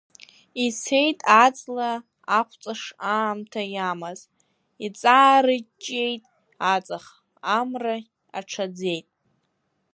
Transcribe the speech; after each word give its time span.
Ицеит 0.65 1.19
аҵла 1.43 1.91
ахәҵыш 2.37 2.81
аамҭа 3.15 3.61
иамаз, 3.73 4.19
иҵаарыҷҷеит 4.85 6.23
аҵых, 6.73 7.05
амра 7.57 7.95
аҽаӡеит. 8.37 9.07